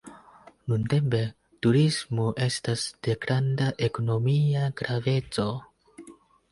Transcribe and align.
Nuntempe 0.71 1.19
turismo 1.67 2.25
estas 2.47 2.87
de 3.09 3.17
granda 3.27 3.69
ekonomia 3.91 4.69
graveco. 4.83 5.49